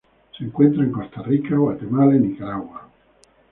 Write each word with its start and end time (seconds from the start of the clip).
Se 0.35 0.43
encuentra 0.43 0.81
en 0.83 0.91
Costa 0.91 1.21
Rica 1.21 1.55
Guatemala 1.57 2.15
y 2.15 2.21
Nicaragua. 2.21 2.89